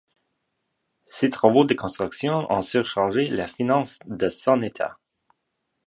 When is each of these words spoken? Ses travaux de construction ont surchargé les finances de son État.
Ses 1.05 1.29
travaux 1.29 1.63
de 1.63 1.75
construction 1.75 2.51
ont 2.51 2.63
surchargé 2.63 3.27
les 3.27 3.47
finances 3.47 3.99
de 4.07 4.29
son 4.29 4.63
État. 4.63 4.97